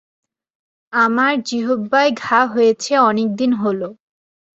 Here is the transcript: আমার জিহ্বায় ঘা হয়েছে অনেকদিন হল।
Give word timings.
আমার 0.93 1.33
জিহ্বায় 1.47 2.11
ঘা 2.17 2.39
হয়েছে 2.53 2.91
অনেকদিন 3.09 3.51
হল। 3.53 3.81